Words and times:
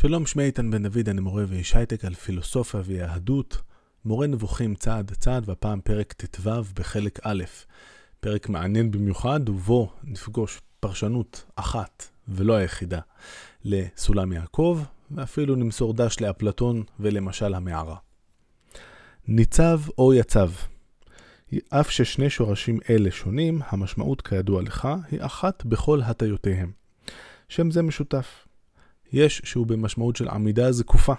שלום, 0.00 0.26
שמי 0.26 0.42
איתן 0.42 0.70
בן 0.70 0.88
דוד, 0.88 1.08
אני 1.08 1.20
מורה 1.20 1.44
ואיש 1.48 1.74
הייטק 1.74 2.04
על 2.04 2.14
פילוסופיה 2.14 2.80
ויהדות, 2.84 3.62
מורה 4.04 4.26
נבוכים 4.26 4.74
צעד 4.74 5.12
צעד, 5.14 5.48
והפעם 5.48 5.80
פרק 5.80 6.12
ט"ו 6.12 6.50
בחלק 6.74 7.18
א', 7.22 7.44
פרק 8.20 8.48
מעניין 8.48 8.90
במיוחד, 8.90 9.48
ובו 9.48 9.92
נפגוש 10.04 10.60
פרשנות 10.80 11.44
אחת 11.56 12.08
ולא 12.28 12.54
היחידה 12.54 13.00
לסולם 13.64 14.32
יעקב, 14.32 14.82
ואפילו 15.10 15.56
נמסור 15.56 15.94
דש 15.94 16.20
לאפלטון 16.20 16.82
ולמשל 17.00 17.54
המערה. 17.54 17.96
ניצב 19.28 19.80
או 19.98 20.14
יצב. 20.14 20.50
אף 21.68 21.90
ששני 21.90 22.30
שורשים 22.30 22.78
אלה 22.90 23.10
שונים, 23.10 23.60
המשמעות 23.68 24.20
כידוע 24.22 24.62
לך 24.62 24.88
היא 25.10 25.22
אחת 25.22 25.64
בכל 25.64 26.00
הטיותיהם. 26.02 26.72
שם 27.48 27.70
זה 27.70 27.82
משותף. 27.82 28.49
יש 29.12 29.42
שהוא 29.44 29.66
במשמעות 29.66 30.16
של 30.16 30.28
עמידה 30.28 30.72
זקופה. 30.72 31.14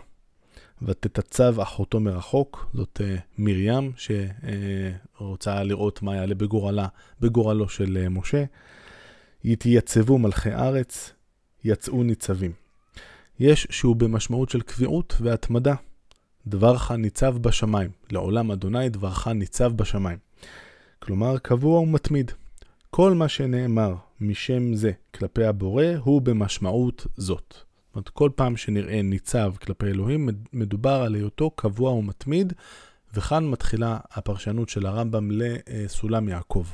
ותתצב 0.82 1.60
אחותו 1.60 2.00
מרחוק, 2.00 2.70
זאת 2.74 3.02
uh, 3.04 3.20
מרים, 3.38 3.92
שרוצה 3.96 5.62
uh, 5.62 5.64
לראות 5.64 6.02
מה 6.02 6.16
יעלה 6.16 6.36
בגורלה, 6.36 6.88
בגורלו 7.20 7.70
של 7.70 8.06
uh, 8.06 8.10
משה. 8.10 8.44
יתייצבו 9.44 10.18
מלכי 10.18 10.52
ארץ, 10.52 11.14
יצאו 11.64 12.04
ניצבים. 12.04 12.52
יש 13.40 13.68
שהוא 13.70 13.96
במשמעות 13.96 14.50
של 14.50 14.62
קביעות 14.62 15.16
והתמדה. 15.22 15.76
דברך 16.48 16.92
ניצב 16.92 17.38
בשמיים, 17.38 17.90
לעולם 18.12 18.52
אדוני 18.52 18.90
דברך 18.90 19.28
ניצב 19.28 19.74
בשמיים. 19.74 20.18
כלומר, 21.00 21.38
קבוע 21.38 21.80
ומתמיד. 21.80 22.32
כל 22.90 23.14
מה 23.14 23.30
שנאמר 23.30 23.96
משם 24.22 24.74
זה 24.74 24.92
כלפי 25.16 25.46
הבורא 25.46 25.86
הוא 26.04 26.22
במשמעות 26.22 27.08
זאת. 27.18 27.71
זאת 27.92 27.96
אומרת, 27.96 28.10
כל 28.10 28.30
פעם 28.36 28.58
שנראה 28.58 29.02
ניצב 29.02 29.54
כלפי 29.56 29.86
אלוהים, 29.86 30.30
מדובר 30.54 31.02
על 31.02 31.16
היותו 31.16 31.52
קבוע 31.52 31.92
ומתמיד, 31.92 32.54
וכאן 33.14 33.50
מתחילה 33.50 33.98
הפרשנות 34.12 34.70
של 34.70 34.86
הרמב"ם 34.86 35.30
לסולם 35.32 36.30
יעקב. 36.30 36.66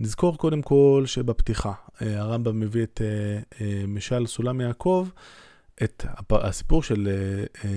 נזכור 0.00 0.36
קודם 0.36 0.62
כל 0.62 1.02
שבפתיחה, 1.06 1.72
אה, 2.02 2.20
הרמב"ם 2.20 2.60
מביא 2.60 2.82
את 2.82 3.00
אה, 3.04 3.40
אה, 3.60 3.86
משל 3.86 4.26
סולם 4.26 4.60
יעקב, 4.60 5.08
את 5.84 6.04
הסיפור 6.30 6.82
של 6.82 7.08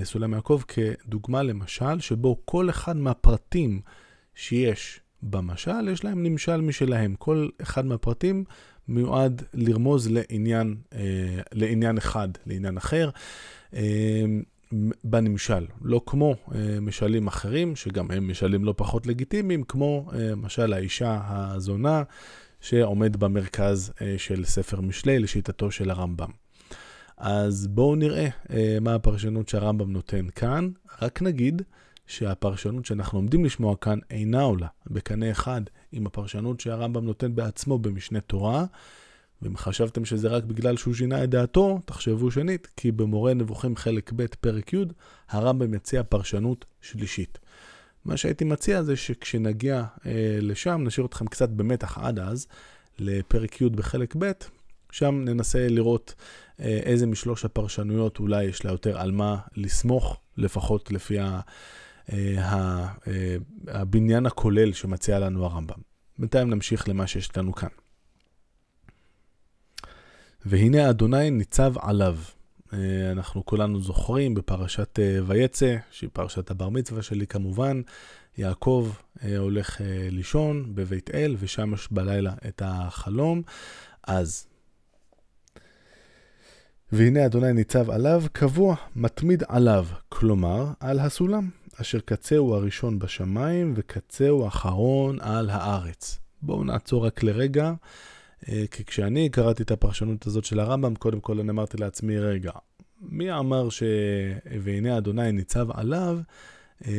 סולם 0.04 0.34
יעקב 0.34 0.62
כדוגמה 0.68 1.44
למשל, 1.44 2.00
שבו 2.00 2.42
כל 2.46 2.70
אחד 2.70 2.98
מהפרטים 2.98 3.82
שיש 4.36 5.00
במשל, 5.24 5.90
יש 5.92 6.04
להם 6.04 6.24
נמשל 6.24 6.62
משלהם. 6.62 7.16
כל 7.16 7.50
אחד 7.62 7.86
מהפרטים 7.86 8.44
מיועד 8.88 9.44
לרמוז 9.54 10.08
לעניין, 10.12 10.76
אה, 10.94 11.00
לעניין 11.52 11.98
אחד, 11.98 12.30
לעניין 12.46 12.78
אחר. 12.78 13.10
אה, 13.74 14.26
בנמשל, 15.04 15.66
לא 15.82 16.02
כמו 16.06 16.36
אה, 16.56 16.80
משלים 16.82 17.28
אחרים, 17.28 17.76
שגם 17.76 18.12
הם 18.12 18.28
משלים 18.32 18.66
לא 18.66 18.74
פחות 18.78 19.08
לגיטימיים, 19.08 19.64
כמו 19.64 20.10
אה, 20.14 20.36
משל 20.36 20.74
האישה 20.74 21.22
הזונה 21.30 22.04
שעומד 22.62 23.18
במרכז 23.18 23.92
אה, 24.02 24.16
של 24.18 24.46
ספר 24.46 24.82
משלי 24.82 25.20
לשיטתו 25.20 25.72
של 25.72 25.90
הרמב"ם. 25.90 26.30
אז 27.18 27.68
בואו 27.68 27.96
נראה 27.96 28.28
אה, 28.50 28.78
מה 28.82 28.96
הפרשנות 28.96 29.50
שהרמב"ם 29.50 29.92
נותן 29.92 30.28
כאן. 30.36 30.70
רק 31.02 31.22
נגיד 31.22 31.62
שהפרשנות 32.08 32.86
שאנחנו 32.86 33.18
עומדים 33.18 33.46
לשמוע 33.46 33.76
כאן 33.82 34.00
אינה 34.12 34.42
עולה 34.42 34.68
בקנה 34.88 35.32
אחד 35.32 35.62
עם 35.92 36.08
הפרשנות 36.08 36.60
שהרמב"ם 36.60 37.06
נותן 37.06 37.36
בעצמו 37.36 37.80
במשנה 37.80 38.20
תורה. 38.20 38.66
ואם 39.42 39.58
חשבתם 39.58 40.06
שזה 40.06 40.28
רק 40.28 40.44
בגלל 40.44 40.78
שהוא 40.78 40.94
שינה 40.94 41.24
את 41.24 41.30
דעתו, 41.30 41.80
תחשבו 41.86 42.32
שנית, 42.32 42.68
כי 42.78 42.92
במורה 42.92 43.34
נבוכים 43.34 43.76
חלק 43.76 44.12
ב' 44.16 44.26
פרק 44.42 44.74
י', 44.74 44.78
הרמב"ם 45.30 45.72
מציע 45.72 46.04
פרשנות 46.04 46.66
שלישית. 46.82 47.40
מה 48.06 48.18
שהייתי 48.18 48.46
מציע 48.46 48.84
זה 48.84 48.96
שכשנגיע 48.96 49.84
אה, 50.06 50.38
לשם, 50.42 50.82
נשאיר 50.84 51.06
אתכם 51.06 51.28
קצת 51.28 51.50
במתח 51.50 51.98
עד 51.98 52.20
אז, 52.20 52.48
לפרק 53.00 53.62
י' 53.62 53.70
בחלק 53.70 54.16
ב', 54.20 54.32
שם 54.92 55.22
ננסה 55.26 55.68
לראות 55.68 56.16
אה, 56.60 56.80
איזה 56.84 57.08
משלוש 57.08 57.46
הפרשנויות 57.46 58.20
אולי 58.20 58.44
יש 58.44 58.66
לה 58.66 58.72
יותר 58.72 59.00
על 59.00 59.12
מה 59.12 59.38
לסמוך, 59.56 60.18
לפחות 60.38 60.92
לפי 60.92 61.20
ה... 61.20 61.40
אה, 62.14 62.88
אה, 63.08 63.38
הבניין 63.68 64.26
הכולל 64.26 64.74
שמציע 64.74 65.20
לנו 65.20 65.46
הרמב"ם. 65.46 65.82
בינתיים 66.20 66.50
נמשיך 66.50 66.90
למה 66.90 67.08
שיש 67.08 67.38
לנו 67.38 67.54
כאן. 67.54 67.70
והנה 70.46 70.90
אדוני 70.90 71.32
ניצב 71.32 71.74
עליו. 71.80 72.18
אה, 72.74 73.12
אנחנו 73.12 73.46
כולנו 73.46 73.80
זוכרים 73.82 74.34
בפרשת 74.34 75.00
ויצא, 75.28 75.76
שהיא 75.92 76.10
פרשת 76.14 76.52
הבר 76.52 76.70
מצווה 76.70 77.02
שלי 77.02 77.28
כמובן, 77.28 77.82
יעקב 78.38 78.92
הולך 79.38 79.82
לישון 80.12 80.76
בבית 80.76 81.10
אל, 81.14 81.36
ושם 81.40 81.74
יש 81.74 81.92
בלילה 81.92 82.34
את 82.48 82.62
החלום. 82.66 83.42
אז 84.04 84.48
והנה 86.92 87.26
אדוני 87.26 87.54
ניצב 87.54 87.90
עליו, 87.90 88.24
קבוע, 88.32 88.76
מתמיד 88.96 89.44
עליו, 89.48 89.86
כלומר, 90.10 90.72
על 90.80 91.00
הסולם. 91.00 91.50
אשר 91.82 92.00
קצהו 92.00 92.54
הראשון 92.54 93.00
בשמיים 93.00 93.74
וקצהו 93.76 94.46
האחרון 94.46 95.18
על 95.22 95.50
הארץ. 95.50 96.20
בואו 96.42 96.64
נעצור 96.64 97.06
רק 97.06 97.24
לרגע, 97.24 97.74
אה, 98.50 98.64
כי 98.72 98.86
כשאני 98.86 99.30
קראתי 99.30 99.64
את 99.64 99.72
הפרשנות 99.72 100.28
הזאת 100.28 100.46
של 100.46 100.60
הרמב"ם, 100.60 100.96
קודם 100.96 101.20
כל 101.20 101.40
אני 101.40 101.50
אמרתי 101.50 101.78
לעצמי, 101.78 102.20
רגע, 102.20 102.52
מי 103.02 103.34
אמר 103.34 103.70
ש... 103.70 103.84
והנה 104.62 104.98
אדוני 104.98 105.32
ניצב 105.32 105.68
עליו, 105.72 106.20
אה, 106.88 106.92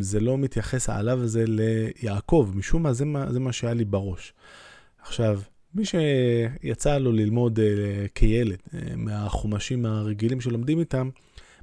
זה 0.00 0.20
לא 0.20 0.38
מתייחס 0.38 0.88
העליו 0.88 1.22
הזה 1.22 1.44
ליעקב, 1.46 2.50
משום 2.54 2.82
מה 2.82 2.92
זה, 2.92 3.04
מה 3.04 3.32
זה 3.32 3.40
מה 3.40 3.52
שהיה 3.52 3.74
לי 3.74 3.84
בראש. 3.84 4.32
עכשיו, 5.02 5.40
מי 5.74 5.84
שיצא 5.84 6.98
לו 6.98 7.12
ללמוד 7.12 7.60
אה, 7.60 8.06
כילד 8.14 8.58
מהחומשים 8.96 9.86
הרגילים 9.86 10.40
שלומדים 10.40 10.78
איתם, 10.78 11.10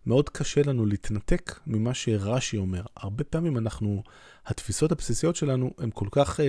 מאוד 0.05 0.29
קשה 0.29 0.61
לנו 0.65 0.85
להתנתק 0.85 1.59
ממה 1.67 1.93
שרש"י 1.93 2.57
אומר. 2.57 2.81
הרבה 2.97 3.23
פעמים 3.23 3.57
אנחנו, 3.57 4.03
התפיסות 4.45 4.91
הבסיסיות 4.91 5.35
שלנו 5.35 5.71
הן 5.77 5.89
כל 5.93 6.07
כך 6.11 6.39
אה, 6.39 6.45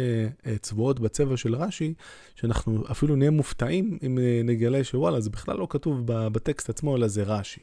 אה, 0.47 0.59
צבועות 0.59 1.01
בצבע 1.01 1.37
של 1.37 1.55
רש"י, 1.55 1.95
שאנחנו 2.35 2.85
אפילו 2.91 3.17
נהיה 3.17 3.31
מופתעים 3.31 3.99
אם 4.03 4.19
אה, 4.19 4.41
נגלה 4.45 4.85
שוואלה, 4.85 5.21
זה 5.21 5.31
בכלל 5.31 5.57
לא 5.57 5.67
כתוב 5.71 6.03
בטקסט 6.07 6.71
עצמו, 6.71 6.97
אלא 6.97 7.09
זה 7.09 7.23
רש"י. 7.23 7.61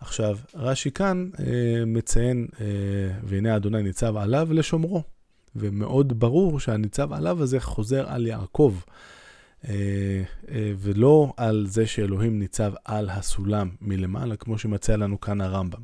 עכשיו, 0.00 0.38
רש"י 0.54 0.90
כאן 0.90 1.30
אה, 1.38 1.84
מציין, 1.86 2.46
אה, 2.60 2.66
והנה 3.22 3.56
אדוני 3.56 3.82
ניצב 3.82 4.16
עליו 4.16 4.48
לשומרו. 4.52 5.02
ומאוד 5.56 6.20
ברור 6.20 6.60
שהניצב 6.60 7.12
עליו 7.12 7.42
הזה 7.42 7.60
חוזר 7.60 8.08
על 8.08 8.26
יעקב. 8.26 8.74
אה, 9.68 10.22
אה, 10.50 10.72
ולא 10.78 11.32
על 11.36 11.66
זה 11.68 11.86
שאלוהים 11.86 12.38
ניצב 12.38 12.72
על 12.84 13.10
הסולם 13.10 13.70
מלמעלה, 13.80 14.36
כמו 14.36 14.58
שמציע 14.58 14.96
לנו 14.96 15.20
כאן 15.20 15.40
הרמב"ם. 15.40 15.82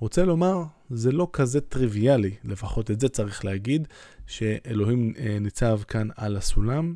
רוצה 0.00 0.24
לומר, 0.24 0.62
זה 0.90 1.12
לא 1.12 1.28
כזה 1.32 1.60
טריוויאלי, 1.60 2.34
לפחות 2.44 2.90
את 2.90 3.00
זה 3.00 3.08
צריך 3.08 3.44
להגיד, 3.44 3.88
שאלוהים 4.26 5.12
אה, 5.18 5.38
ניצב 5.40 5.80
כאן 5.88 6.08
על 6.16 6.36
הסולם 6.36 6.94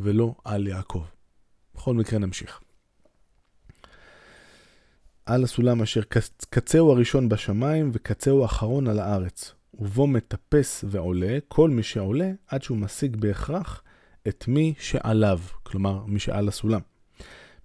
ולא 0.00 0.34
על 0.44 0.66
יעקב. 0.66 1.04
בכל 1.74 1.94
מקרה 1.94 2.18
נמשיך. 2.18 2.60
על 5.26 5.44
הסולם 5.44 5.82
אשר 5.82 6.00
קצהו 6.50 6.90
הראשון 6.90 7.28
בשמיים 7.28 7.90
וקצהו 7.92 8.42
האחרון 8.42 8.86
על 8.88 8.98
הארץ, 8.98 9.54
ובו 9.74 10.06
מטפס 10.06 10.84
ועולה 10.88 11.38
כל 11.48 11.70
מי 11.70 11.82
שעולה 11.82 12.30
עד 12.48 12.62
שהוא 12.62 12.78
משיג 12.78 13.16
בהכרח 13.16 13.82
את 14.28 14.48
מי 14.48 14.74
שעליו, 14.78 15.40
כלומר 15.62 16.04
מי 16.06 16.18
שעל 16.18 16.48
הסולם. 16.48 16.80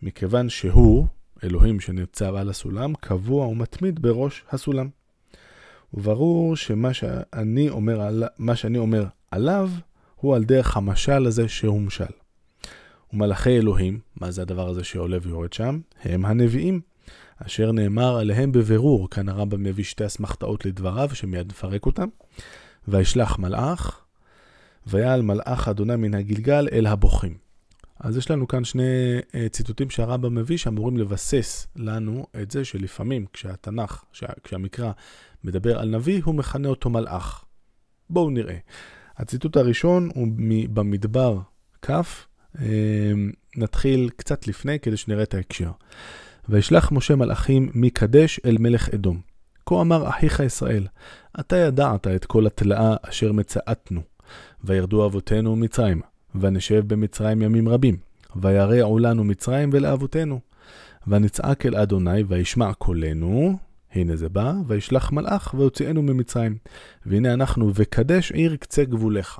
מכיוון 0.01 0.49
שהוא, 0.49 1.07
אלוהים 1.43 1.79
שנרצב 1.79 2.35
על 2.35 2.49
הסולם, 2.49 2.93
קבוע 2.95 3.47
ומתמיד 3.47 4.01
בראש 4.01 4.43
הסולם. 4.51 4.89
וברור 5.93 6.55
שמה 6.55 6.93
שאני 6.93 7.69
אומר, 7.69 8.01
על... 8.01 8.23
שאני 8.55 8.77
אומר 8.77 9.05
עליו, 9.31 9.69
הוא 10.15 10.35
על 10.35 10.43
דרך 10.43 10.77
המשל 10.77 11.25
הזה 11.25 11.47
שהוא 11.47 11.81
משל. 11.81 12.03
ומלאכי 13.13 13.57
אלוהים, 13.57 13.99
מה 14.15 14.31
זה 14.31 14.41
הדבר 14.41 14.69
הזה 14.69 14.83
שעולה 14.83 15.17
ויורד 15.21 15.53
שם? 15.53 15.79
הם 16.03 16.25
הנביאים, 16.25 16.81
אשר 17.45 17.71
נאמר 17.71 18.17
עליהם 18.17 18.51
בבירור, 18.51 19.09
כאן 19.09 19.29
הרמב"ם 19.29 19.63
מביא 19.63 19.83
שתי 19.83 20.05
אסמכתאות 20.05 20.65
לדבריו, 20.65 21.09
שמיד 21.13 21.47
נפרק 21.49 21.85
אותם. 21.85 22.07
וישלח 22.87 23.39
מלאך, 23.39 24.01
ויעל 24.87 25.21
מלאך 25.21 25.67
אדוני 25.67 25.95
מן 25.95 26.13
הגלגל 26.13 26.67
אל 26.71 26.87
הבוכים. 26.87 27.37
אז 27.99 28.17
יש 28.17 28.31
לנו 28.31 28.47
כאן 28.47 28.63
שני 28.63 29.19
uh, 29.19 29.49
ציטוטים 29.49 29.89
שהרמב"ם 29.89 30.35
מביא 30.35 30.57
שאמורים 30.57 30.97
לבסס 30.97 31.67
לנו 31.75 32.25
את 32.41 32.51
זה 32.51 32.65
שלפעמים 32.65 33.25
כשהתנ"ך, 33.33 34.03
כשה, 34.11 34.27
כשהמקרא 34.43 34.91
מדבר 35.43 35.79
על 35.79 35.89
נביא, 35.89 36.21
הוא 36.23 36.35
מכנה 36.35 36.67
אותו 36.67 36.89
מלאך. 36.89 37.45
בואו 38.09 38.29
נראה. 38.29 38.57
הציטוט 39.17 39.57
הראשון 39.57 40.09
הוא 40.15 40.27
במדבר 40.73 41.39
כ', 41.81 41.91
uh, 42.55 42.59
נתחיל 43.55 44.09
קצת 44.15 44.47
לפני 44.47 44.79
כדי 44.79 44.97
שנראה 44.97 45.23
את 45.23 45.33
ההקשר. 45.33 45.71
וישלח 46.49 46.91
משה 46.91 47.15
מלאכים 47.15 47.69
מקדש 47.73 48.39
אל 48.45 48.57
מלך 48.59 48.89
אדום. 48.89 49.21
כה 49.65 49.81
אמר 49.81 50.09
אחיך 50.09 50.39
ישראל, 50.39 50.87
אתה 51.39 51.55
ידעת 51.57 52.07
את 52.07 52.25
כל 52.25 52.47
התלאה 52.47 52.95
אשר 53.01 53.31
מצאתנו. 53.31 54.01
וירדו 54.63 55.05
אבותינו 55.05 55.55
מצרימה, 55.55 56.05
ונשב 56.35 56.83
במצרים 56.87 57.41
ימים 57.41 57.69
רבים, 57.69 57.97
וירעו 58.35 58.99
לנו 58.99 59.23
מצרים 59.23 59.69
ולאבותינו. 59.73 60.39
ונצעק 61.07 61.65
אל 61.65 61.75
אדוני, 61.75 62.23
וישמע 62.27 62.73
קולנו, 62.73 63.57
הנה 63.91 64.15
זה 64.15 64.29
בא, 64.29 64.53
וישלח 64.67 65.11
מלאך, 65.11 65.53
ויוציאנו 65.53 66.01
ממצרים. 66.01 66.57
והנה 67.05 67.33
אנחנו, 67.33 67.71
וקדש 67.75 68.31
עיר 68.31 68.55
קצה 68.55 68.83
גבוליך. 68.83 69.39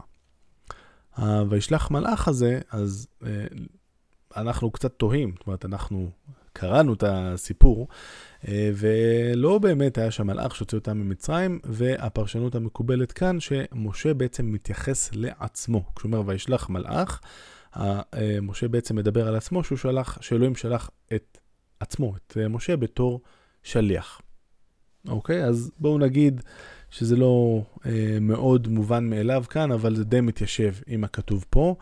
וישלח 1.50 1.92
מלאך 1.92 2.28
הזה, 2.28 2.60
אז 2.72 3.08
אה, 3.26 3.46
אנחנו 4.36 4.72
קצת 4.72 4.94
תוהים, 4.94 5.34
זאת 5.38 5.48
אומרת, 5.48 5.66
אנחנו 5.66 6.10
קראנו 6.54 6.94
את 6.94 7.04
הסיפור, 7.08 7.88
אה, 8.48 8.72
ולא 8.76 9.58
באמת 9.58 9.98
היה 9.98 10.12
שם 10.12 10.28
מלאך 10.28 10.56
שהוציא 10.56 10.78
אותם 10.78 10.98
ממצרים, 10.98 11.60
והפרשנות 11.64 12.56
המקובלת 12.56 13.12
כאן, 13.12 13.40
שמשה 13.40 14.14
בעצם 14.14 14.52
מתייחס 14.52 15.10
לעצמו. 15.14 15.84
כשהוא 15.96 16.24
וישלח 16.26 16.70
מלאך, 16.70 17.22
אה, 17.78 18.02
משה 18.42 18.68
בעצם 18.68 18.96
מדבר 18.96 19.28
על 19.28 19.36
עצמו, 19.36 19.64
שהוא 19.64 19.78
שלח, 19.78 20.18
שאלוהים 20.22 20.56
שלח 20.56 20.90
את 21.16 21.38
עצמו, 21.80 22.16
את 22.16 22.38
משה, 22.50 22.78
בתור 22.78 23.22
שליח. 23.64 24.22
אוקיי? 25.08 25.44
אז 25.44 25.72
בואו 25.80 25.98
נגיד 25.98 26.42
שזה 26.90 27.16
לא 27.16 27.62
אה, 27.86 28.18
מאוד 28.22 28.68
מובן 28.68 29.10
מאליו 29.10 29.44
כאן, 29.50 29.72
אבל 29.72 29.96
זה 29.96 30.04
די 30.04 30.22
מתיישב 30.22 30.74
עם 30.88 31.04
הכתוב 31.04 31.46
פה. 31.50 31.76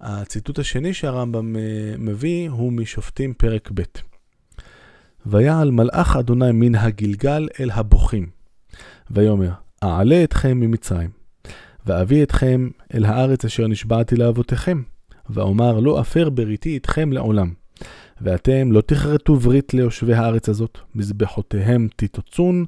הציטוט 0.00 0.58
השני 0.58 0.94
שהרמב"ם 0.94 1.56
אה, 1.56 1.62
מביא 1.98 2.50
הוא 2.50 2.72
משופטים 2.72 3.34
פרק 3.34 3.70
ב'. 3.74 3.82
ויעל 5.26 5.70
מלאך 5.70 6.16
אדוני 6.16 6.52
מן 6.52 6.74
הגלגל 6.74 7.48
אל 7.60 7.70
הבוכים. 7.70 8.26
ויאמר, 9.10 9.50
אעלה 9.84 10.24
אתכם 10.24 10.60
ממצרים, 10.60 11.10
ואביא 11.86 12.22
אתכם 12.22 12.68
אל 12.94 13.04
הארץ 13.04 13.44
אשר 13.44 13.66
נשבעתי 13.66 14.16
לאבותיכם, 14.16 14.82
ואומר 15.30 15.80
לא 15.80 16.00
אפר 16.00 16.30
בריתי 16.30 16.68
איתכם 16.74 17.12
לעולם. 17.12 17.52
ואתם 18.20 18.72
לא 18.72 18.80
תכרתו 18.80 19.36
ברית 19.36 19.74
ליושבי 19.74 20.14
הארץ 20.14 20.48
הזאת, 20.48 20.78
מזבחותיהם 20.94 21.88
תתוצון, 21.96 22.64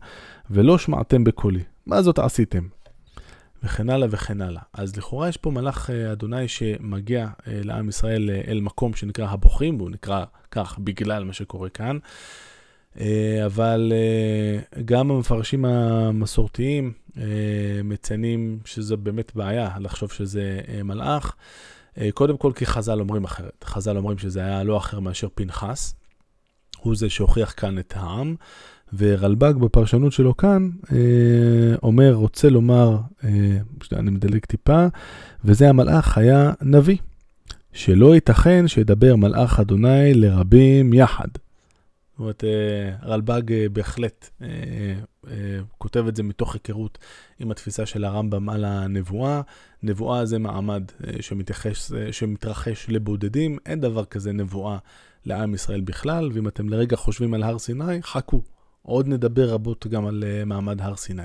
ולא 0.51 0.79
שמעתם 0.79 1.25
בקולי. 1.25 1.63
מה 1.87 2.03
זאת 2.03 2.19
עשיתם? 2.19 2.63
וכן 3.65 3.91
הלאה 3.91 4.09
וכן 4.11 4.41
הלאה. 4.41 4.63
אז 4.73 4.97
לכאורה 4.97 5.29
יש 5.29 5.37
פה 5.37 5.51
מלאך 5.51 5.91
אה, 5.91 6.13
אדוני 6.13 6.49
שמגיע 6.49 7.29
אה, 7.47 7.61
לעם 7.65 7.89
ישראל 7.89 8.31
אה, 8.31 8.41
אל 8.49 8.61
מקום 8.61 8.95
שנקרא 8.95 9.27
הבוכים, 9.29 9.77
והוא 9.81 9.91
נקרא 9.91 10.25
כך 10.51 10.79
בגלל 10.79 11.25
מה 11.25 11.33
שקורה 11.33 11.69
כאן. 11.69 11.99
אבל 13.47 13.93
גם 14.85 15.11
המפרשים 15.11 15.65
המסורתיים 15.65 16.93
מציינים 17.85 18.59
שזו 18.65 18.97
באמת 18.97 19.35
בעיה 19.35 19.71
לחשוב 19.81 20.13
שזה 20.13 20.61
מלאך. 20.85 21.35
קודם 22.15 22.37
כל 22.37 22.53
כי 22.55 22.67
חז"ל 22.67 23.01
אומרים 23.01 23.25
אחרת. 23.25 23.65
חז"ל 23.65 23.97
אומרים 23.97 24.19
שזה 24.19 24.41
היה 24.41 24.63
לא 24.63 24.77
אחר 24.77 25.01
מאשר 25.01 25.29
פנחס. 25.35 25.95
הוא 26.79 26.97
זה 26.97 27.11
שהוכיח 27.11 27.55
כאן 27.57 27.79
את 27.79 27.93
העם, 27.97 28.35
ורלב"ג 28.99 29.55
בפרשנות 29.55 30.13
שלו 30.13 30.37
כאן 30.37 30.71
אה, 30.93 30.99
אומר, 31.83 32.13
רוצה 32.15 32.51
לומר, 32.51 32.99
אה, 33.25 33.59
אני 33.93 34.11
מדלג 34.11 34.45
טיפה, 34.45 34.87
וזה 35.45 35.69
המלאך 35.69 36.19
היה 36.19 36.53
נביא, 36.63 36.97
שלא 37.73 38.15
ייתכן 38.15 38.69
שידבר 38.69 39.17
מלאך 39.17 39.61
אדוני 39.61 40.15
לרבים 40.15 40.93
יחד. 40.93 41.29
זאת 41.35 42.19
אומרת, 42.19 42.45
אה, 42.45 43.09
רלב"ג 43.09 43.67
בהחלט 43.73 44.31
כותב 45.79 46.07
את 46.09 46.17
זה 46.17 46.23
מתוך 46.23 46.55
היכרות 46.55 46.99
עם 47.39 47.51
התפיסה 47.51 47.87
של 47.87 48.05
הרמב"ם 48.05 48.49
על 48.49 48.65
הנבואה. 48.65 49.41
נבואה 49.83 50.27
זה 50.27 50.39
מעמד 50.39 50.83
שמתייחס, 51.21 51.93
שמתרחש 52.11 52.87
לבודדים, 52.89 53.59
אין 53.67 53.81
דבר 53.81 54.05
כזה 54.05 54.33
נבואה 54.33 54.79
לעם 55.25 55.55
ישראל 55.55 55.81
בכלל, 55.81 56.31
ואם 56.33 56.49
אתם 56.49 56.69
לרגע 56.69 56.97
חושבים 56.97 57.35
על 57.35 57.43
הר 57.43 57.59
סיני, 57.59 58.03
חכו. 58.03 58.43
עוד 58.83 59.09
נדבר 59.09 59.49
רבות 59.49 59.87
גם 59.87 60.07
על 60.07 60.25
uh, 60.25 60.45
מעמד 60.45 60.81
הר 60.81 60.97
סיני. 60.97 61.23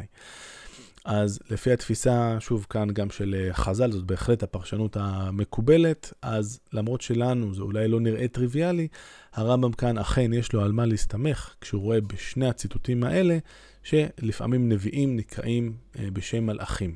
אז 1.06 1.40
לפי 1.50 1.72
התפיסה, 1.72 2.38
שוב 2.40 2.66
כאן 2.70 2.88
גם 2.94 3.10
של 3.10 3.50
uh, 3.52 3.54
חז"ל, 3.54 3.92
זאת 3.92 4.04
בהחלט 4.04 4.44
הפרשנות 4.44 4.98
המקובלת, 5.00 6.14
אז 6.22 6.60
למרות 6.74 7.02
שלנו 7.02 7.54
זה 7.54 7.62
אולי 7.62 7.88
לא 7.88 8.00
נראה 8.00 8.28
טריוויאלי, 8.28 8.88
הרמב"ם 9.34 9.72
כאן 9.72 9.98
אכן 9.98 10.34
יש 10.34 10.54
לו 10.54 10.62
על 10.62 10.72
מה 10.72 10.86
להסתמך 10.86 11.54
כשהוא 11.62 11.82
רואה 11.82 12.02
בשני 12.02 12.48
הציטוטים 12.48 13.04
האלה, 13.04 13.38
שלפעמים 13.84 14.70
נביאים 14.70 15.16
נקראים 15.16 15.74
uh, 15.94 16.00
בשם 16.14 16.46
מלאכים. 16.46 16.96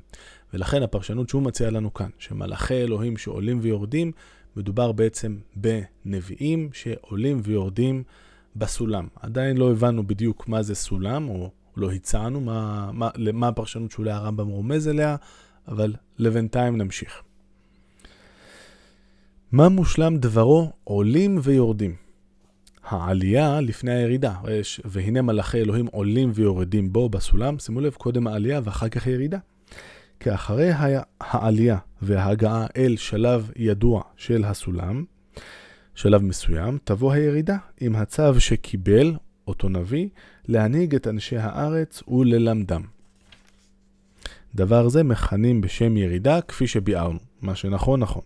ולכן 0.54 0.84
הפרשנות 0.84 1.30
שהוא 1.30 1.42
מציע 1.42 1.70
לנו 1.70 1.94
כאן, 1.94 2.10
שמלאכי 2.20 2.74
אלוהים 2.74 3.18
שעולים 3.18 3.60
ויורדים, 3.62 4.12
מדובר 4.56 4.92
בעצם 4.92 5.38
בנביאים 5.56 6.70
שעולים 6.74 7.42
ויורדים 7.44 8.04
בסולם. 8.56 9.08
עדיין 9.22 9.58
לא 9.58 9.72
הבנו 9.72 10.08
בדיוק 10.08 10.48
מה 10.48 10.62
זה 10.62 10.76
סולם, 10.76 11.30
או 11.30 11.52
לא 11.78 11.92
הצענו 11.92 12.42
מה, 12.42 12.90
מה, 12.94 13.10
מה 13.34 13.48
הפרשנות 13.48 13.92
שאולי 13.92 14.12
הרמב"ם 14.12 14.48
רומז 14.48 14.88
אליה, 14.88 15.16
אבל 15.68 15.94
לבינתיים 16.20 16.78
נמשיך. 16.78 17.22
מה 19.52 19.70
מושלם 19.70 20.18
דברו 20.18 20.72
עולים 20.84 21.40
ויורדים? 21.44 21.96
העלייה 22.84 23.62
לפני 23.62 23.94
הירידה, 23.94 24.34
והנה 24.86 25.22
מלאכי 25.22 25.58
אלוהים 25.58 25.86
עולים 25.86 26.32
ויורדים 26.34 26.94
בו 26.94 27.10
בסולם, 27.10 27.60
שימו 27.60 27.82
לב, 27.82 27.94
קודם 27.94 28.28
העלייה 28.28 28.62
ואחר 28.64 28.90
כך 28.90 29.08
הירידה. 29.08 29.38
כי 30.20 30.34
אחרי 30.34 30.70
העלייה 31.20 31.78
וההגעה 32.02 32.66
אל 32.78 32.96
שלב 32.98 33.52
ידוע 33.56 34.02
של 34.16 34.46
הסולם, 34.46 35.04
שלב 35.96 36.24
מסוים, 36.24 36.78
תבוא 36.84 37.14
הירידה 37.14 37.58
עם 37.80 37.96
הצו 37.96 38.40
שקיבל 38.40 39.14
אותו 39.48 39.70
נביא 39.70 40.08
להנהיג 40.48 40.96
את 40.96 41.08
אנשי 41.08 41.38
הארץ 41.38 42.04
וללמדם. 42.08 42.82
דבר 44.56 44.90
זה 44.90 45.04
מכנים 45.04 45.62
בשם 45.62 45.98
ירידה 45.98 46.42
כפי 46.42 46.68
שביארנו, 46.68 47.20
מה 47.42 47.56
שנכון 47.56 48.00
נכון. 48.00 48.22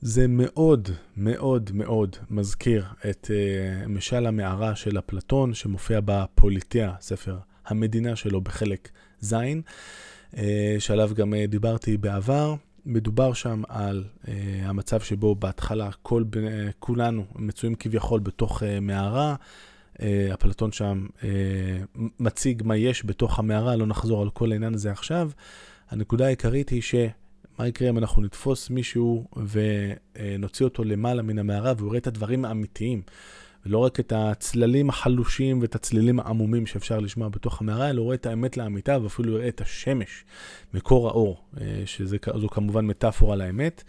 זה 0.00 0.28
מאוד 0.28 0.88
מאוד 1.16 1.70
מאוד 1.74 2.16
מזכיר 2.30 2.86
את 3.10 3.30
uh, 3.30 3.88
משל 3.88 4.26
המערה 4.26 4.76
של 4.76 4.98
אפלטון 4.98 5.54
שמופיע 5.54 6.00
בפוליטיה, 6.04 6.94
ספר 7.00 7.38
המדינה 7.66 8.16
שלו 8.16 8.40
בחלק 8.40 8.88
ז', 9.20 9.34
uh, 9.34 10.36
שעליו 10.78 11.10
גם 11.14 11.34
uh, 11.34 11.50
דיברתי 11.50 11.96
בעבר. 11.96 12.54
מדובר 12.86 13.32
שם 13.32 13.62
על 13.68 14.04
uh, 14.04 14.28
המצב 14.62 15.00
שבו 15.00 15.34
בהתחלה 15.34 15.90
כל, 16.02 16.24
uh, 16.32 16.36
כולנו 16.78 17.24
מצויים 17.36 17.74
כביכול 17.74 18.20
בתוך 18.20 18.62
uh, 18.62 18.66
מערה. 18.80 19.34
Uh, 19.94 20.00
אפלטון 20.34 20.72
שם 20.72 21.06
uh, 21.20 21.24
מציג 22.20 22.62
מה 22.64 22.76
יש 22.76 23.06
בתוך 23.06 23.38
המערה, 23.38 23.76
לא 23.76 23.86
נחזור 23.86 24.22
על 24.22 24.30
כל 24.30 24.52
העניין 24.52 24.74
הזה 24.74 24.90
עכשיו. 24.90 25.30
הנקודה 25.90 26.26
העיקרית 26.26 26.68
היא 26.68 26.82
שמה 26.82 27.68
יקרה 27.68 27.88
אם 27.88 27.98
אנחנו 27.98 28.22
נתפוס 28.22 28.70
מישהו 28.70 29.28
ונוציא 30.16 30.66
אותו 30.66 30.84
למעלה 30.84 31.22
מן 31.22 31.38
המערה 31.38 31.72
והוא 31.76 31.88
יראה 31.88 31.98
את 31.98 32.06
הדברים 32.06 32.44
האמיתיים. 32.44 33.02
ולא 33.68 33.78
רק 33.78 34.00
את 34.00 34.12
הצללים 34.16 34.88
החלושים 34.88 35.62
ואת 35.62 35.74
הצלילים 35.74 36.20
העמומים 36.20 36.66
שאפשר 36.66 37.00
לשמוע 37.00 37.28
בתוך 37.28 37.60
המערה, 37.60 37.90
אלא 37.90 38.02
רואה 38.02 38.14
את 38.14 38.26
האמת 38.26 38.56
לאמיתה 38.56 38.98
ואפילו 39.02 39.32
יראה 39.32 39.48
את 39.48 39.60
השמש, 39.60 40.24
מקור 40.74 41.08
האור, 41.08 41.40
אה, 41.60 41.82
שזו 41.86 42.16
כמובן 42.50 42.86
מטאפורה 42.86 43.36
לאמת. 43.36 43.84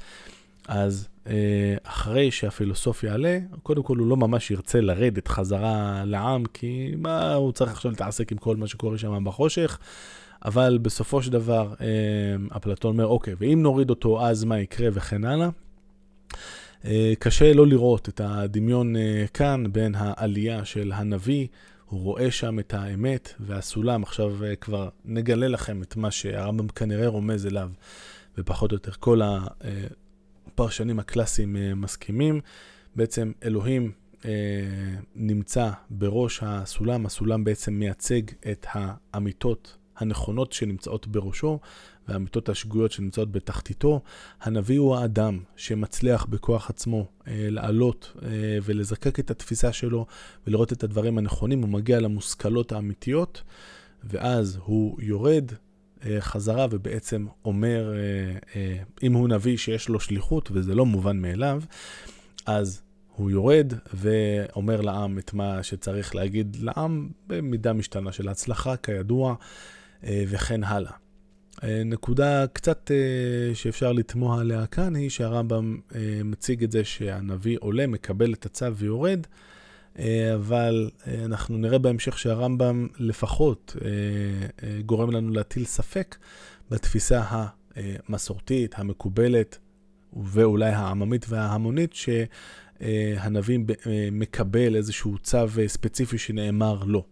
אז 0.68 1.08
אה, 1.28 1.76
אחרי 1.84 2.32
שהפילוסוף 2.32 3.04
יעלה, 3.04 3.40
קודם 3.64 3.84
כל 3.84 3.98
הוא 3.98 4.08
לא 4.08 4.18
ממש 4.18 4.52
ירצה 4.52 4.82
לרדת 4.82 5.28
חזרה 5.28 6.04
לעם, 6.06 6.46
כי 6.54 6.94
מה 6.98 7.34
הוא 7.34 7.52
צריך 7.52 7.72
עכשיו 7.72 7.92
להתעסק 7.92 8.32
עם 8.32 8.38
כל 8.38 8.56
מה 8.56 8.68
שקורה 8.68 8.98
שם 8.98 9.24
בחושך. 9.24 9.80
אבל 10.46 10.80
בסופו 10.82 11.22
של 11.22 11.32
דבר, 11.32 11.74
אה, 11.82 12.58
אפלטון 12.58 12.92
אומר, 12.92 13.08
אוקיי, 13.08 13.36
ואם 13.40 13.60
נוריד 13.64 13.90
אותו, 13.90 14.26
אז 14.26 14.44
מה 14.44 14.60
יקרה 14.60 14.90
וכן 14.94 15.24
הלאה. 15.24 15.50
אה, 16.86 17.14
קשה 17.20 17.54
לא 17.54 17.68
לראות 17.68 18.10
את 18.10 18.22
הדמיון 18.24 18.96
אה, 18.96 19.26
כאן 19.34 19.64
בין 19.72 19.96
העלייה 19.96 20.66
של 20.66 20.92
הנביא, 20.92 21.48
הוא 21.86 22.02
רואה 22.02 22.32
שם 22.32 22.60
את 22.60 22.74
האמת 22.74 23.34
והסולם. 23.40 24.04
עכשיו 24.04 24.46
אה, 24.46 24.56
כבר 24.56 24.90
נגלה 25.06 25.48
לכם 25.48 25.82
את 25.82 25.96
מה 25.96 26.12
שהרמב"ם 26.12 26.68
כנראה 26.68 27.08
רומז 27.08 27.46
אליו, 27.46 27.70
ופחות 28.38 28.72
או 28.72 28.76
יותר 28.76 28.92
כל 28.92 29.22
הפרשנים 29.24 31.00
הקלאסיים 31.00 31.82
מסכימים. 31.82 32.42
בעצם 32.96 33.32
אלוהים 33.44 33.92
נמצא 35.16 35.70
בראש 35.90 36.40
הסולם, 36.44 37.06
הסולם 37.06 37.44
בעצם 37.44 37.74
מייצג 37.74 38.22
את 38.52 38.66
האמיתות 38.70 39.78
הנכונות 39.98 40.54
שנמצאות 40.54 41.08
בראשו, 41.08 41.60
והאמיתות 42.10 42.50
השגויות 42.50 42.92
שנמצאות 42.92 43.32
בתחתיתו. 43.32 44.02
הנביא 44.42 44.80
הוא 44.80 44.96
האדם 44.96 45.40
שמצליח 45.56 46.26
בכוח 46.26 46.70
עצמו 46.70 47.08
אה, 47.28 47.48
לעלות 47.50 48.14
אה, 48.24 48.30
ולזקק 48.64 49.20
את 49.20 49.32
התפיסה 49.32 49.74
שלו 49.74 50.06
ולראות 50.48 50.74
את 50.74 50.84
הדברים 50.84 51.18
הנכונים, 51.18 51.62
הוא 51.62 51.70
מגיע 51.70 52.00
למושכלות 52.00 52.72
האמיתיות, 52.72 53.44
ואז 54.04 54.60
הוא 54.64 55.02
יורד 55.02 55.52
אה, 56.06 56.22
חזרה 56.22 56.68
ובעצם 56.70 57.26
אומר, 57.46 57.94
אה, 57.94 58.38
אה, 58.56 58.78
אם 59.04 59.14
הוא 59.14 59.30
נביא 59.30 59.58
שיש 59.58 59.90
לו 59.90 60.00
שליחות, 60.00 60.50
וזה 60.54 60.76
לא 60.76 60.86
מובן 60.86 61.18
מאליו, 61.18 61.62
אז 62.46 62.82
הוא 63.16 63.32
יורד 63.32 63.74
ואומר 63.94 64.82
לעם 64.82 65.20
את 65.20 65.34
מה 65.34 65.64
שצריך 65.64 66.16
להגיד 66.16 66.58
לעם 66.62 67.10
במידה 67.28 67.74
משתנה 67.74 68.12
של 68.12 68.30
הצלחה, 68.30 68.78
כידוע, 68.78 69.36
וכן 70.04 70.64
הלאה. 70.64 70.92
נקודה 71.64 72.48
קצת 72.48 72.92
שאפשר 73.54 73.92
לתמוה 73.92 74.40
עליה 74.40 74.66
כאן 74.66 74.96
היא 74.96 75.10
שהרמב"ם 75.10 75.78
מציג 76.24 76.64
את 76.64 76.72
זה 76.72 76.84
שהנביא 76.84 77.58
עולה, 77.60 77.88
מקבל 77.88 78.34
את 78.34 78.46
הצו 78.46 78.76
ויורד, 78.76 79.28
אבל 80.36 80.90
אנחנו 81.26 81.58
נראה 81.58 81.78
בהמשך 81.78 82.20
שהרמב"ם 82.20 82.88
לפחות 83.00 83.76
גורם 84.86 85.12
לנו 85.12 85.30
להטיל 85.30 85.66
ספק 85.66 86.16
בתפיסה 86.72 87.24
המסורתית, 87.76 88.80
המקובלת, 88.80 89.58
ואולי 90.24 90.70
העממית 90.70 91.26
וההמונית, 91.30 91.94
שהנביא 91.94 93.60
מקבל 94.12 94.76
איזשהו 94.76 95.18
צו 95.18 95.48
ספציפי 95.68 96.18
שנאמר 96.18 96.84
לו. 96.84 97.06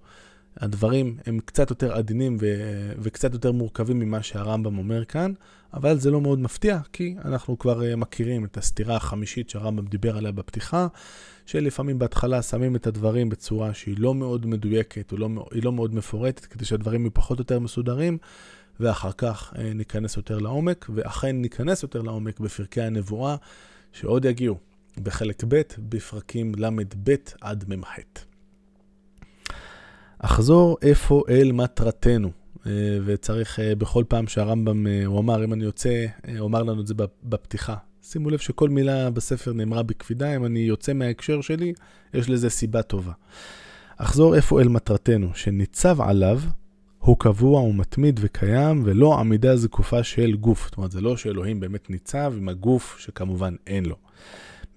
הדברים 0.60 1.18
הם 1.26 1.40
קצת 1.46 1.70
יותר 1.70 1.94
עדינים 1.94 2.38
ו- 2.40 2.92
וקצת 3.00 3.34
יותר 3.34 3.52
מורכבים 3.52 4.00
ממה 4.00 4.24
שהרמב"ם 4.24 4.78
אומר 4.78 5.06
כאן, 5.06 5.34
אבל 5.74 6.00
זה 6.00 6.12
לא 6.12 6.22
מאוד 6.22 6.40
מפתיע, 6.40 6.80
כי 6.94 7.16
אנחנו 7.26 7.60
כבר 7.60 7.82
מכירים 7.98 8.46
את 8.46 8.58
הסתירה 8.58 8.96
החמישית 8.96 9.50
שהרמב"ם 9.50 9.86
דיבר 9.86 10.18
עליה 10.18 10.32
בפתיחה, 10.32 10.88
שלפעמים 11.46 12.00
בהתחלה 12.00 12.42
שמים 12.42 12.76
את 12.76 12.88
הדברים 12.88 13.30
בצורה 13.30 13.74
שהיא 13.74 13.96
לא 14.00 14.16
מאוד 14.16 14.46
מדויקת, 14.46 15.14
לא, 15.18 15.30
היא 15.52 15.64
לא 15.64 15.72
מאוד 15.72 15.96
מפורטת, 15.96 16.46
כדי 16.46 16.66
שהדברים 16.66 17.02
יהיו 17.02 17.14
פחות 17.14 17.38
או 17.38 17.42
יותר 17.42 17.60
מסודרים, 17.60 18.18
ואחר 18.80 19.12
כך 19.12 19.54
אה, 19.58 19.74
ניכנס 19.74 20.18
יותר 20.18 20.40
לעומק, 20.40 20.86
ואכן 20.94 21.42
ניכנס 21.42 21.84
יותר 21.84 22.02
לעומק 22.02 22.40
בפרקי 22.40 22.82
הנבואה, 22.82 23.36
שעוד 23.92 24.26
יגיעו 24.26 24.58
בחלק 25.04 25.44
ב', 25.48 25.62
בפרקים 25.80 26.52
ל"ב 26.56 27.16
עד 27.42 27.66
מ"ח. 27.68 27.98
אחזור 30.20 30.78
איפה 30.82 31.24
אל 31.30 31.52
מטרתנו, 31.52 32.32
אה, 32.66 32.72
וצריך 33.06 33.60
אה, 33.60 33.76
בכל 33.76 34.04
פעם 34.08 34.28
שהרמב"ם, 34.28 34.88
הוא 35.06 35.20
אמר, 35.20 35.44
אם 35.44 35.54
אני 35.54 35.64
יוצא, 35.64 36.06
הוא 36.40 36.48
אמר 36.48 36.64
לנו 36.64 36.82
את 36.82 36.88
זה 36.88 36.94
בפתיחה. 37.24 37.76
שימו 38.02 38.30
לב 38.30 38.40
שכל 38.40 38.70
מילה 38.70 39.10
בספר 39.10 39.54
נאמרה 39.54 39.84
בקפידה, 39.84 40.36
אם 40.36 40.46
אני 40.46 40.60
יוצא 40.60 40.94
מההקשר 40.94 41.42
שלי, 41.42 41.74
יש 42.14 42.30
לזה 42.30 42.50
סיבה 42.50 42.82
טובה. 42.82 43.12
אחזור 43.98 44.36
איפה 44.36 44.62
אל 44.62 44.68
מטרתנו, 44.68 45.30
שניצב 45.34 46.02
עליו 46.02 46.40
הוא 47.00 47.18
קבוע 47.20 47.62
ומתמיד 47.62 48.20
וקיים, 48.24 48.82
ולא 48.86 49.20
עמידה 49.20 49.58
זקופה 49.58 50.04
של 50.04 50.36
גוף. 50.36 50.66
זאת 50.66 50.78
אומרת, 50.78 50.92
זה 50.92 51.02
לא 51.02 51.18
שאלוהים 51.18 51.60
באמת 51.60 51.90
ניצב 51.90 52.34
עם 52.38 52.50
הגוף 52.50 52.96
שכמובן 53.00 53.56
אין 53.68 53.86
לו. 53.86 53.96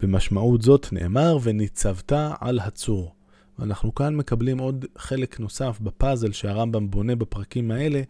במשמעות 0.00 0.62
זאת 0.62 0.88
נאמר, 0.92 1.38
וניצבת 1.42 2.12
על 2.40 2.58
הצור. 2.58 3.14
ואנחנו 3.60 3.94
כאן 3.94 4.16
מקבלים 4.16 4.58
עוד 4.58 4.84
חלק 4.98 5.40
נוסף 5.40 5.78
בפאזל 5.80 6.32
שהרמב"ם 6.32 6.90
בונה 6.90 7.16
בפרקים 7.16 7.70
האלה, 7.70 8.02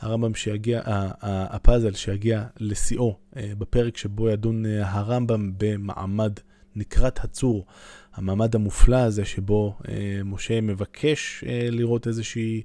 הרמב"ם 0.00 0.34
שיגיע, 0.34 0.80
הפאזל 1.22 1.92
שיגיע 1.92 2.44
לשיאו 2.60 3.16
אה, 3.36 3.52
בפרק 3.58 3.96
שבו 3.96 4.28
ידון 4.28 4.66
אה, 4.66 4.90
הרמב"ם 4.90 5.52
במעמד 5.56 6.32
נקרת 6.76 7.24
הצור, 7.24 7.66
המעמד 8.14 8.54
המופלא 8.54 8.96
הזה 8.96 9.24
שבו 9.24 9.78
אה, 9.88 10.20
משה 10.24 10.60
מבקש 10.60 11.44
לראות 11.70 12.06
איזושהי... 12.06 12.62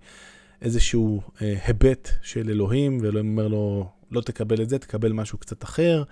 איזשהו 0.62 1.22
היבט 1.40 2.10
של 2.22 2.50
אלוהים, 2.50 2.98
ואלוהים 3.02 3.30
אומר 3.30 3.48
לו, 3.48 3.90
לא 4.12 4.22
תקבל 4.22 4.62
את 4.62 4.70
זה, 4.70 4.80
תקבל 4.80 5.12
משהו 5.12 5.38
קצת 5.38 5.64
אחר, 5.64 6.04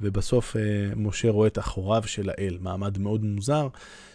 ובסוף 0.00 0.56
משה 0.96 1.30
רואה 1.30 1.46
את 1.46 1.58
אחוריו 1.58 2.02
של 2.06 2.30
האל, 2.30 2.58
מעמד 2.60 2.98
מאוד 2.98 3.24
מוזר, 3.24 3.68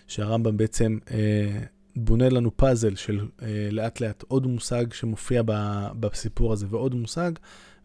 שהרמב"ם 0.10 0.58
בעצם 0.58 0.98
אה, 1.12 1.60
בונה 1.96 2.30
לנו 2.30 2.58
פאזל 2.58 2.96
של 2.96 3.20
אה, 3.42 3.70
לאט 3.72 4.02
לאט 4.02 4.24
עוד 4.28 4.48
מושג 4.48 4.94
שמופיע 4.94 5.42
ב, 5.46 5.52
בסיפור 6.00 6.54
הזה 6.54 6.66
ועוד 6.70 6.96
מושג, 6.96 7.32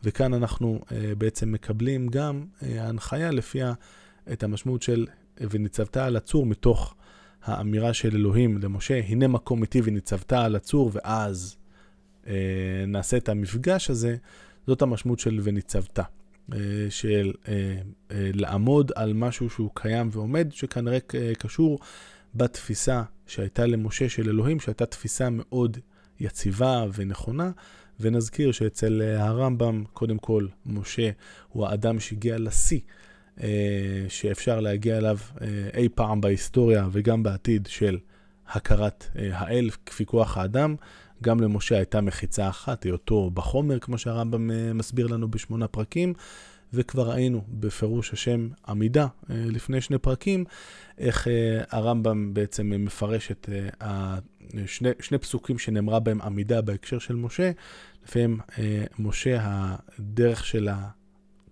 וכאן 0.04 0.35
אנחנו 0.35 0.81
אה, 0.93 1.14
בעצם 1.19 1.52
מקבלים 1.52 2.09
גם 2.09 2.45
אה, 2.62 2.88
הנחיה 2.88 3.31
לפיה 3.31 3.73
את 4.33 4.43
המשמעות 4.43 4.83
של 4.83 5.07
וניצבת 5.40 5.97
על 5.97 6.16
הצור 6.16 6.47
מתוך 6.47 6.95
האמירה 7.45 7.95
של 7.95 8.16
אלוהים 8.16 8.59
למשה, 8.59 9.00
הנה 9.09 9.28
מקום 9.28 9.62
איתי 9.62 9.81
וניצבת 9.85 10.33
על 10.33 10.57
הצור, 10.57 10.90
ואז 10.93 11.57
אה, 12.26 12.85
נעשה 12.87 13.16
את 13.16 13.28
המפגש 13.28 13.90
הזה, 13.90 14.16
זאת 14.66 14.83
המשמעות 14.83 15.19
של 15.19 15.40
וניצבת. 15.43 15.99
אה, 16.52 16.59
של 16.90 17.33
אה, 17.49 17.81
לעמוד 18.11 18.93
על 18.95 19.12
משהו 19.12 19.50
שהוא 19.50 19.71
קיים 19.75 20.09
ועומד, 20.12 20.49
שכנראה 20.52 20.99
קשור 21.38 21.78
בתפיסה 22.35 23.03
שהייתה 23.26 23.67
למשה 23.67 24.09
של 24.09 24.29
אלוהים, 24.29 24.61
שהייתה 24.61 24.87
תפיסה 24.87 25.29
מאוד 25.31 25.79
יציבה 26.21 26.85
ונכונה. 26.95 27.50
ונזכיר 28.00 28.53
שאצל 28.53 29.03
הרמב"ם, 29.19 29.85
קודם 29.93 30.19
כל, 30.19 30.47
משה 30.67 31.11
הוא 31.49 31.67
האדם 31.67 32.00
שהגיע 32.00 32.38
לשיא 32.38 32.81
שאפשר 34.09 34.61
להגיע 34.61 34.99
אליו 34.99 35.19
אי 35.76 35.88
פעם 35.95 36.21
בהיסטוריה 36.21 36.88
וגם 36.93 37.23
בעתיד 37.23 37.69
של 37.71 37.99
הכרת 38.47 39.07
האל 39.14 39.71
כפי 39.87 40.07
כוח 40.07 40.37
האדם. 40.37 40.76
גם 41.23 41.41
למשה 41.41 41.76
הייתה 41.76 42.00
מחיצה 42.00 42.49
אחת, 42.49 42.85
היותו 42.85 43.31
בחומר, 43.31 43.79
כמו 43.79 43.99
שהרמב"ם 43.99 44.50
אה, 44.50 44.73
מסביר 44.73 45.07
לנו 45.07 45.31
בשמונה 45.31 45.69
פרקים, 45.69 46.14
וכבר 46.75 47.11
ראינו 47.11 47.45
בפירוש 47.49 48.12
השם 48.12 48.49
עמידה 48.69 49.07
אה, 49.31 49.35
לפני 49.47 49.81
שני 49.81 49.99
פרקים, 49.99 50.45
איך 50.99 51.28
אה, 51.28 51.62
הרמב"ם 51.71 52.35
בעצם 52.35 52.73
מפרש 52.78 53.31
את 53.31 53.49
שני, 54.66 54.88
שני 55.00 55.19
פסוקים 55.19 55.59
שנאמרה 55.59 56.00
בהם 56.00 56.21
עמידה 56.21 56.62
בהקשר 56.62 56.99
של 56.99 57.16
משה. 57.16 57.50
לפעמים 58.04 58.40
משה, 58.99 59.38
הדרך 59.99 60.47
של. 60.47 60.69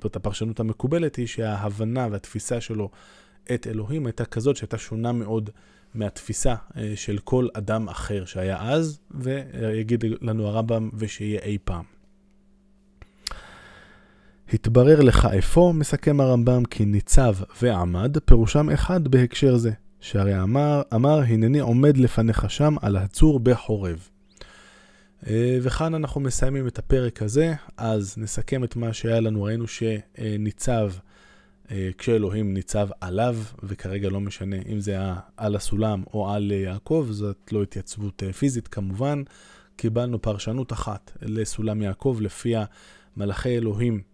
זאת 0.02 0.16
הפרשנות 0.16 0.60
המקובלת 0.60 1.16
היא 1.16 1.26
שההבנה 1.26 2.08
והתפיסה 2.10 2.60
שלו 2.60 2.90
את 3.54 3.66
אלוהים 3.66 4.06
הייתה 4.06 4.24
כזאת 4.24 4.56
שהייתה 4.56 4.78
שונה 4.78 5.12
מאוד 5.12 5.50
מהתפיסה 5.94 6.54
אה, 6.76 6.92
של 6.96 7.18
כל 7.18 7.48
אדם 7.54 7.88
אחר 7.88 8.24
שהיה 8.24 8.62
אז, 8.62 9.00
ויגיד 9.10 10.04
לנו 10.20 10.46
הרמב"ם 10.46 10.90
ושיהיה 10.94 11.40
אי 11.40 11.58
פעם. 11.64 11.84
התברר 14.52 15.00
לך 15.00 15.24
אפוא, 15.24 15.72
מסכם 15.72 16.20
הרמב"ם, 16.20 16.64
כי 16.64 16.84
ניצב 16.84 17.34
ועמד, 17.62 18.18
פירושם 18.24 18.70
אחד 18.70 19.08
בהקשר 19.08 19.56
זה, 19.56 19.70
שהרי 20.00 20.42
אמר, 20.42 20.82
אמר, 20.94 21.20
הנני 21.20 21.58
עומד 21.58 21.96
לפניך 21.96 22.50
שם 22.50 22.74
על 22.82 22.96
הצור 22.96 23.40
בחורב. 23.40 24.08
אה, 25.26 25.58
וכאן 25.62 25.94
אנחנו 25.94 26.20
מסיימים 26.20 26.66
את 26.66 26.78
הפרק 26.78 27.22
הזה, 27.22 27.54
אז 27.76 28.14
נסכם 28.18 28.64
את 28.64 28.76
מה 28.76 28.92
שהיה 28.92 29.20
לנו, 29.20 29.42
ראינו 29.42 29.64
שניצב 29.68 30.92
אה, 31.70 31.90
כשאלוהים 31.98 32.54
ניצב 32.54 32.88
עליו, 33.00 33.36
וכרגע 33.62 34.08
לא 34.08 34.20
משנה 34.20 34.56
אם 34.68 34.80
זה 34.80 34.90
היה 34.90 35.16
על 35.36 35.56
הסולם 35.56 36.02
או 36.14 36.30
על 36.30 36.50
יעקב, 36.50 37.06
זאת 37.10 37.52
לא 37.52 37.62
התייצבות 37.62 38.22
אה, 38.22 38.32
פיזית 38.32 38.68
כמובן. 38.68 39.22
קיבלנו 39.76 40.22
פרשנות 40.22 40.72
אחת 40.72 41.12
לסולם 41.22 41.82
יעקב, 41.82 42.18
לפיה 42.20 42.64
מלאכי 43.16 43.56
אלוהים 43.56 43.94
אה, 43.94 44.11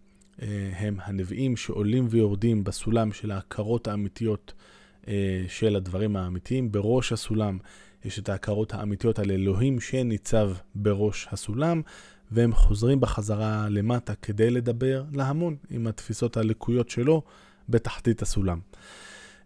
הם 0.75 0.97
הנביאים 1.03 1.57
שעולים 1.57 2.07
ויורדים 2.09 2.63
בסולם 2.63 3.11
של 3.11 3.31
ההכרות 3.31 3.87
האמיתיות 3.87 4.53
של 5.47 5.75
הדברים 5.75 6.15
האמיתיים. 6.15 6.71
בראש 6.71 7.11
הסולם 7.11 7.57
יש 8.05 8.19
את 8.19 8.29
ההכרות 8.29 8.73
האמיתיות 8.73 9.19
על 9.19 9.31
אלוהים 9.31 9.79
שניצב 9.79 10.51
בראש 10.75 11.27
הסולם, 11.31 11.81
והם 12.31 12.53
חוזרים 12.53 12.99
בחזרה 12.99 13.67
למטה 13.69 14.15
כדי 14.15 14.49
לדבר 14.49 15.03
להמון 15.13 15.55
עם 15.69 15.87
התפיסות 15.87 16.37
הלקויות 16.37 16.89
שלו 16.89 17.21
בתחתית 17.69 18.21
הסולם. 18.21 18.59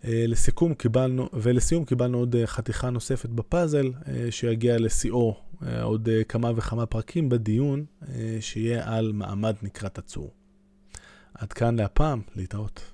אה, 0.06 0.26
לסיכום 0.28 0.74
קיבלנו, 0.74 1.30
ולסיום 1.34 1.86
קיבלנו 1.86 2.18
עוד 2.18 2.36
אה, 2.36 2.48
חתיכה 2.48 2.90
נוספת 2.90 3.30
בפאזל 3.30 3.92
אה, 4.08 4.28
שיגיע 4.30 4.78
לשיאו 4.80 5.36
עוד 5.82 6.10
כמה 6.28 6.52
וכמה 6.56 6.86
פרקים 6.86 7.30
בדיון 7.30 7.86
שיהיה 8.40 8.96
על 8.98 9.12
מעמד 9.12 9.56
נקרת 9.62 9.98
הצור. 9.98 10.34
עד 11.34 11.54
כאן 11.54 11.76
להפעם, 11.76 12.22
להתראות. 12.36 12.93